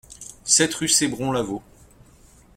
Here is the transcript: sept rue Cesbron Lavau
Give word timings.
sept 0.43 0.73
rue 0.73 0.87
Cesbron 0.89 1.31
Lavau 1.31 1.61